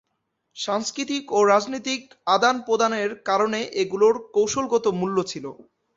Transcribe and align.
সাংস্কৃতিক 0.57 1.23
ও 1.31 1.49
রাজনৈতিক 1.51 2.01
আদানপ্রদানের 2.35 3.09
কারণে 3.29 3.59
এগুলোর 3.81 4.15
কৌশলগত 4.35 4.85
মূল্য 4.99 5.17
ছিল। 5.27 5.45